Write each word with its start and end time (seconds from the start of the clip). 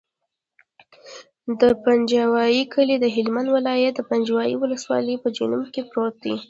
د 1.61 1.61
پنجوایي 1.85 2.63
کلی 2.73 2.95
د 2.99 3.05
هلمند 3.15 3.47
ولایت، 3.55 3.95
پنجوایي 4.09 4.55
ولسوالي 4.57 5.15
په 5.23 5.27
جنوب 5.37 5.65
کې 5.73 5.81
پروت 5.89 6.15
دی. 6.23 6.35